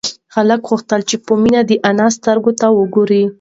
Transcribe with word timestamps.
هلک 0.35 0.61
غوښتل 0.69 1.01
چې 1.09 1.15
په 1.25 1.33
مينه 1.41 1.61
د 1.69 1.71
انا 1.89 2.07
سترگو 2.15 2.51
ته 2.59 2.67
وگوري. 2.79 3.23